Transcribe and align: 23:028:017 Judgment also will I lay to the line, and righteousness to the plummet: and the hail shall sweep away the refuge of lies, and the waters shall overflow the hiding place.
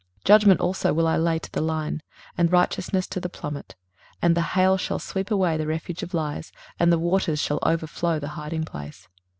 23:028:017 0.21 0.25
Judgment 0.25 0.59
also 0.61 0.93
will 0.93 1.07
I 1.07 1.15
lay 1.17 1.37
to 1.37 1.51
the 1.51 1.61
line, 1.61 2.01
and 2.35 2.51
righteousness 2.51 3.05
to 3.05 3.19
the 3.19 3.29
plummet: 3.29 3.75
and 4.19 4.35
the 4.35 4.41
hail 4.57 4.75
shall 4.75 4.97
sweep 4.97 5.29
away 5.29 5.57
the 5.57 5.67
refuge 5.67 6.01
of 6.01 6.15
lies, 6.15 6.51
and 6.79 6.91
the 6.91 6.97
waters 6.97 7.39
shall 7.39 7.59
overflow 7.61 8.17
the 8.17 8.29
hiding 8.29 8.63
place. 8.63 9.07